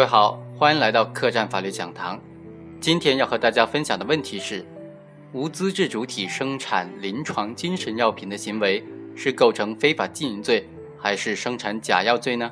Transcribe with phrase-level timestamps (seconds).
[0.00, 2.18] 各位好，欢迎来到客栈法律讲堂。
[2.80, 4.64] 今天要和大家分享的问题是：
[5.34, 8.82] 无资质主体生产临床精神药品的行为
[9.14, 10.66] 是构成非法经营罪，
[10.98, 12.50] 还是生产假药罪呢？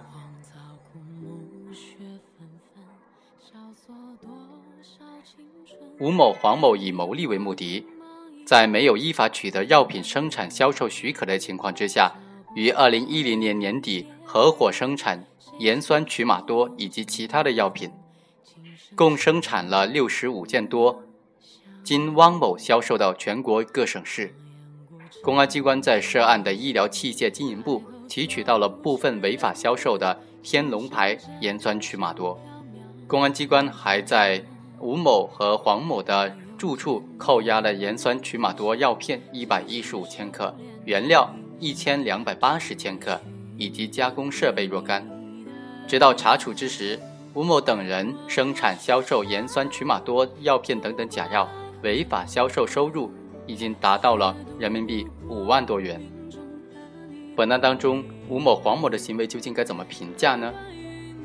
[5.99, 7.87] 吴某、黄某以牟利为目的，
[8.45, 12.13] 在没有依法取得药品生产销售许可的情况之下，
[12.55, 15.25] 于二零一零年年底合伙生产
[15.59, 17.91] 盐酸曲马多以及其他的药品，
[18.95, 21.03] 共生产了六十五件多，
[21.83, 24.35] 经汪某销售到全国各省市。
[25.23, 32.39] 公安机关在涉案的医疗器械经营部提取到了部分违法销售的天龙牌盐酸曲马多。
[33.09, 34.45] 公安机关还在
[34.79, 43.21] 吴某和黄某的住处扣押了盐酸曲马多药片一百一十五千克，原料一千两百八十千克，
[43.57, 45.18] 以及加工设备若干。
[45.89, 47.01] 直到查处之时，
[47.33, 51.49] 吴某等人生产、销售盐酸曲马多药片等等假药，
[51.83, 53.11] 违法销售收入
[53.47, 55.99] 已经达到了人民币五万多元。
[57.35, 60.53] 本案当中，吴某、黄某的行为究竟该怎么评价呢？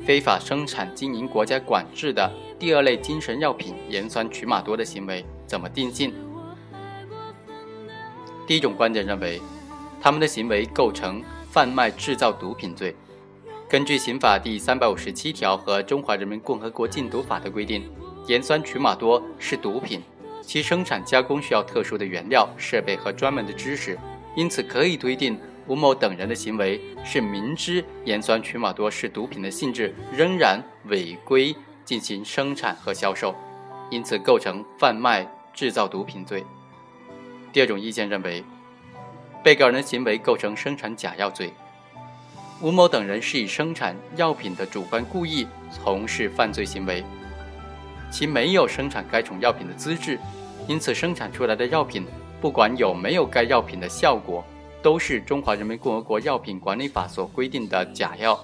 [0.06, 6.14] 非法生产经营国家管制的第二类精神药品盐酸曲马多的行为怎么定性？
[8.48, 9.42] 第一种观点认为，
[10.00, 12.96] 他们的行为构成贩卖制造毒品罪。
[13.74, 17.84] 根据刑法第三百五十七条和中华人民共和国禁毒法的规定，
[18.28, 20.00] 盐酸曲马多是毒品，
[20.44, 23.98] 其生产加工需要特殊的原料、设备和专门的知识，
[24.36, 25.36] 因此可以推定。
[25.66, 33.34] 吴某等人的行为是明知盐酸曲马多是毒品的性质，仍然违规进行生产和销售，
[33.90, 36.46] 因此构成贩卖制造毒品罪。
[37.52, 38.44] 第二种意见认为，
[39.44, 41.52] 被告人的行为构成生产假药罪。
[42.64, 47.04] 吴某等人是以生产药品的主观故意从事犯罪行为，
[48.10, 50.18] 其没有生产该种药品的资质，
[50.66, 52.06] 因此生产出来的药品
[52.40, 54.46] 不管有没有该药品的效果。
[54.82, 58.38] 都是中华人民共和国药品管理法所规定的假药。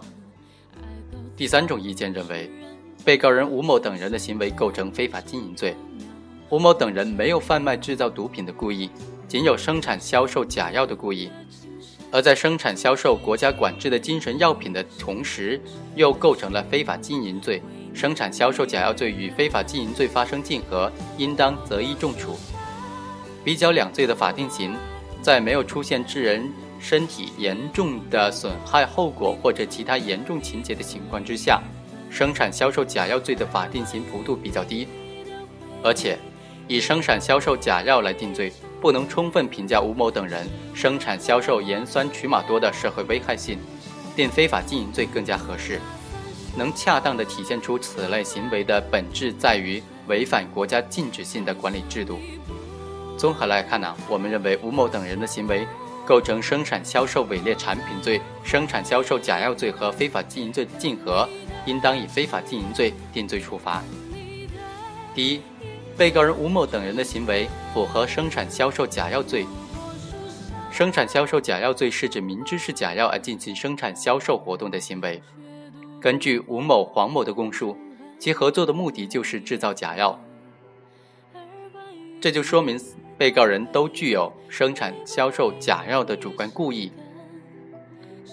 [1.35, 2.49] 第三种意见认为，
[3.03, 5.75] 被告人吴某等人的行为构成非法经营罪。
[6.49, 8.89] 吴某等人没有贩卖制造毒品的故意，
[9.27, 11.29] 仅有生产销售假药的故意，
[12.11, 15.61] 而在生产销售国家管制的精神药品的同时，
[15.95, 17.61] 又构成了非法经营罪。
[17.93, 22.37] 生产销售假药罪与非法经营罪发生竞合，应当择一重处。
[23.43, 24.75] 比较两罪的法定刑。
[25.21, 26.49] 在没有出现致人
[26.79, 31.61] 身体严重的损害后果或者其他严重情节的情况之下，
[32.09, 34.87] 生产销售假药罪的法定刑幅度比较低，
[35.83, 36.17] 而且
[36.69, 43.59] 以生产销售假药来定罪，不能充分评价吴某等人生产销售盐酸曲马多的社会危害性，
[44.15, 45.79] 定非法经营罪更加合适，
[46.57, 52.19] 能恰当地体现出此类行为的本质在于违反国家禁止性的管理制度。
[53.17, 55.67] 综合来看呢，我们认为吴某等人的行为
[56.05, 61.27] 构成生产销售伪劣产品罪、生产销售假药罪和非法经营罪的竞合，
[61.65, 63.83] 应当以非法经营罪定罪处罚。
[65.13, 65.41] 第一，
[65.99, 69.45] 被告人吴某等人的行为符合生产销售假药罪。
[70.71, 75.21] 生产销售假药罪是指明知是假药而进行生产销售活动的行为。
[75.99, 77.77] 根据吴某、黄某的供述，
[78.17, 80.17] 其合作的目的就是制造假药，
[82.21, 82.79] 这就说明。
[83.17, 86.89] 被告人都具有生产、销售假药的主观故意。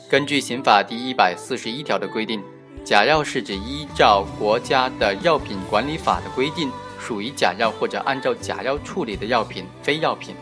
[0.08, 2.40] 根据刑法第一百四十一条的规定，
[2.84, 6.70] 假药是指依照国家的药品管理法的规定
[7.06, 10.34] 属于假药或者按照假药处理的药品、非药品。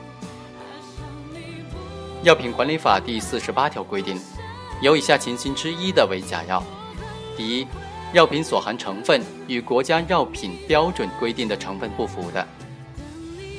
[2.23, 4.19] 药品管理法第四十八条规定，
[4.81, 6.65] 有以下情形之一的为假药：
[7.37, 7.67] 第一，
[8.15, 12.43] 药品所含成分与国家药品标准规定的成分不符的；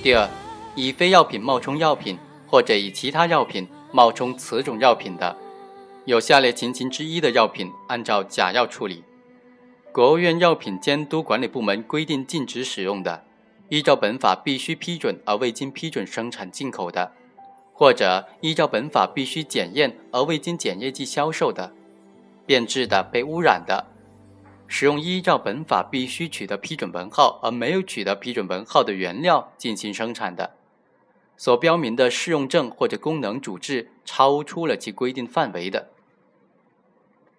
[0.02, 0.28] 第二，
[0.74, 2.18] 以非药品冒充药品，
[2.48, 5.38] 或者以其他药品冒充此种药品的，
[6.06, 9.04] 有下列情形之一的药品，按照假药处理：
[9.96, 13.24] 国务院药品监督管理部门规定禁止使用的，
[13.70, 17.14] 依照本法必须批准而未经批准生产进口的，
[17.72, 21.72] 或者依照本法必须检验而未经检验即销售的，
[22.46, 23.86] 变质的、被污染的。
[24.68, 30.56] 使用依照本法必须取得批准文号而没有取得批准文号的原料进行生产的。
[31.38, 35.88] 所标明的适用症或者功能主治超出了其规定范围的，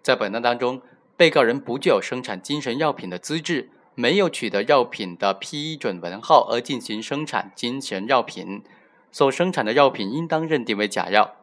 [0.03, 0.81] 在本案当中，
[1.17, 8.63] 被告人不具有生产精神药品的资质，没有取得药品的批准文号而进行生产精神药品，
[9.11, 11.37] 所生产的药品应当认定为假药。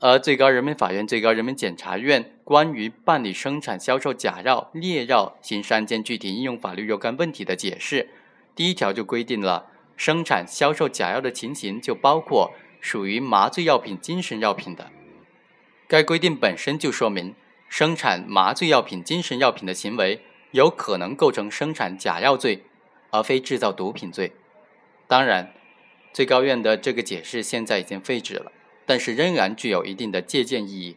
[0.00, 8.08] 而最高人民法院、最高人民检察院关于办理生产、销售假药、劣药刑事案件具体应用法律若干问题的解释，
[8.54, 9.66] 第一条就规定了
[9.96, 14.90] 生产、销售假药的情形，就包括属于麻醉药品、精神药品的。
[15.86, 17.34] 该规定本身就说明，
[17.76, 20.20] 生产麻醉药品、精神药品的行为
[20.52, 22.62] 有可能构成生产假药罪，
[23.10, 24.30] 而非制造毒品罪。
[25.08, 25.52] 当然，
[26.12, 28.52] 最高院的这个解释现在已经废止了。
[28.86, 30.96] 但是仍然具有一定的借鉴意义。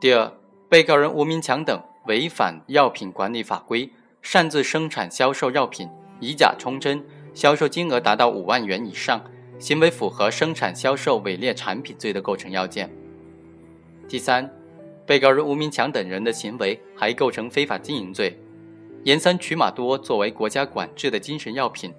[0.00, 0.32] 第二，
[0.68, 5.88] 被告人吴明强等违反药品管理法规，擅自生产、销售药品，
[6.18, 9.24] 以假充真，销售金额达到五万元以上，
[9.60, 12.90] 行为符合生产、销售伪劣产品罪的构成要件。
[14.08, 14.48] 第三，
[15.04, 18.38] 被告人吴明强等人的行为还构成非法经营罪。
[19.04, 21.92] 盐酸曲马多作为国家管制的精神药品，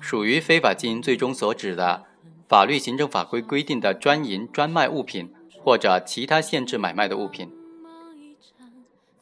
[0.00, 2.04] 属于非法经营罪中所指的。
[2.48, 5.32] 法律、行政法规规定的专营、专卖物品
[5.62, 7.48] 或者其他限制买卖的物品。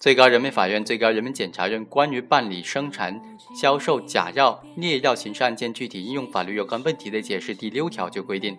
[0.00, 3.20] 最高人民法院、最高人民检察院关于办理生产、
[3.55, 8.56] 销售假药、劣药刑事案件具体应用法律有关问题的解释第六条就规定，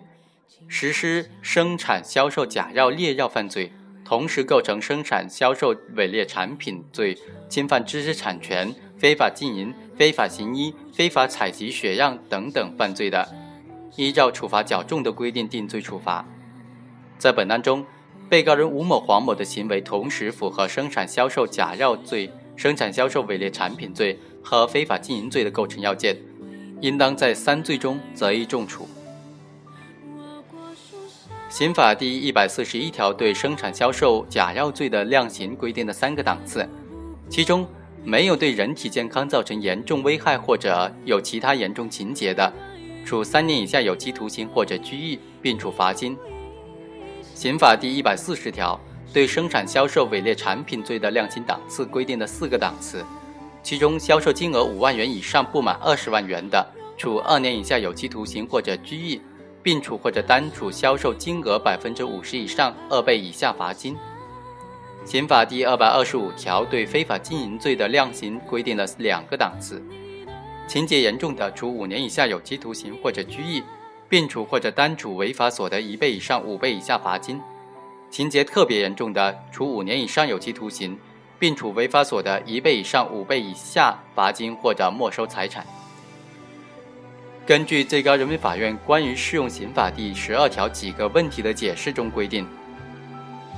[0.68, 3.72] 实施生产、销售假药、劣药犯罪，
[4.04, 7.16] 同时构成生产、销售伪劣产品罪、
[7.48, 13.28] 侵犯知识产权、非法经营、非法行医、非法采集血样等等犯罪的。
[13.96, 16.24] 依照处罚较重的规定定罪处罚。
[17.18, 17.84] 在本案中，
[18.28, 26.16] 被告人吴某、黄某的行为同时符合生产、销售假药罪、生产、销售伪劣产品罪和非法经营罪的构成要件，
[26.80, 28.88] 应当在三罪中择一重处。
[31.50, 36.66] 刑法第一百四十一条对生产、销售假药罪的量刑规定的三个档次，
[37.28, 37.66] 其中
[38.04, 42.52] 没有对人体健康造成严重危害或者有其他严重情节的。
[43.04, 46.16] 处三年以下有期徒刑或者拘役，并处罚金。
[47.34, 48.78] 刑法第一百四十条
[49.12, 53.04] 对生产、销售伪劣产品罪的量刑档次规定的四个档次，
[53.60, 56.64] 其中销售金额五万元以上不满二十万元的，
[56.96, 59.20] 处二年以下有期徒刑或者拘役，
[59.62, 63.96] 并处或者单处销售金额百分之五十以上二倍以下罚金。
[65.04, 69.82] 刑法第二百二十五条对非法经营罪的量刑规定了两个档次。
[70.68, 73.62] 情节严重的，处五年以下有期徒刑或者拘役，
[74.08, 77.38] 并处或者单处违法所得一倍以上五倍以下罚金；
[78.10, 80.96] 情节特别严重的，处五年以上有期徒刑，
[81.38, 85.66] 并处违法所得一倍以上五倍以下罚金或者没收财产。
[87.50, 92.46] 根据最高人民法院关于适用刑法第十二条几个问题的解释中规定，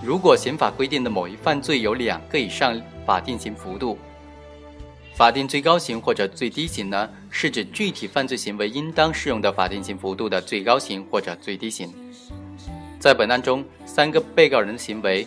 [0.02, 3.98] 如果刑法规定的某一犯罪有两个以上法定刑幅度。
[5.14, 11.92] 法定最高刑或者最低刑呢，是指具体犯罪行为应当适用的法定刑幅度的最高刑或者最低刑。
[12.98, 15.26] 在本案中，三个被告人的行为，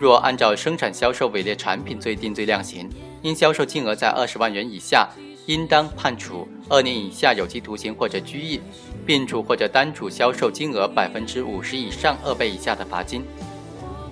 [0.00, 2.88] 若按照生产销售伪劣产品罪定罪量刑，
[3.20, 5.06] 因销售金额在二十万元以下，
[5.46, 8.60] 应当判处二年以下有期徒刑或者拘役，
[9.06, 13.24] 并处或者单处销售金额百分之五十以上二倍以下的罚金。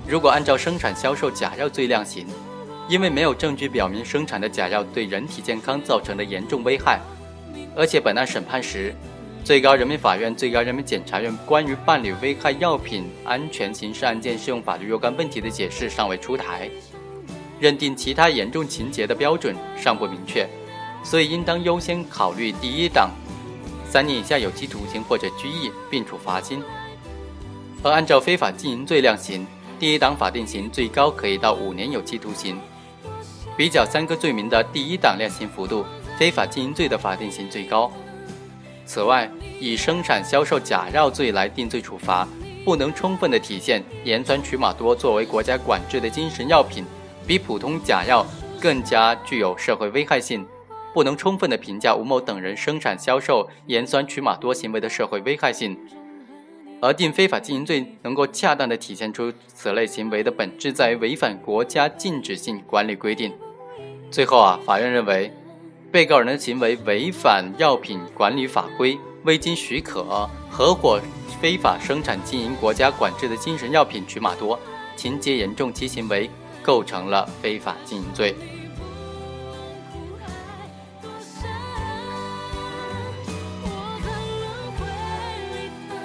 [0.06, 2.26] 如果按照生产销售假药罪量刑，
[2.88, 7.00] 因为没有证据表明生产的假药对人体健康造成的严重危害，
[7.74, 8.94] 而且本案审判时，
[9.42, 16.70] 最高人民法院、最高人民检察院关于办理危害药品安全刑事案件适用法律若干问题的解释尚未出台，
[17.58, 20.48] 认定其他严重情节的标准尚不明确，
[21.04, 23.10] 所以应当优先考虑第一档，
[23.88, 26.60] 三年以下有期徒刑或者拘役，并处罚金。
[27.82, 29.46] 而按照非法经营罪量刑，
[29.78, 32.58] 第一档法定刑最高可以到五年有期徒刑。
[33.56, 35.84] 比较三个罪名的第一档量刑幅度，
[36.18, 37.92] 非法经营罪的法定刑最高。
[38.86, 39.30] 此外，
[39.60, 42.26] 以生产销售假药罪来定罪处罚，
[42.64, 46.84] 不能充分的体现盐酸曲马多作为国家管制的精神药品，
[47.26, 48.26] 比普通假药
[48.60, 50.46] 更加具有社会危害性，
[50.94, 55.76] 不能充分的评价吴某等人生产销售盐酸曲马多行为的社会危害性。
[56.80, 63.32] 而定非法经营罪，能够恰当地体现出此类行为的本质在于违反国家禁止性管理规定。
[64.10, 65.32] 最后啊，法院认为，
[65.90, 71.00] 被告人的行为违反药品管理法规，未经许可，合伙
[71.40, 74.60] 非法生产经营国家管制的精神药品曲马多，
[74.94, 76.30] 情节严重，其行为
[76.62, 78.36] 构成了非法经营罪。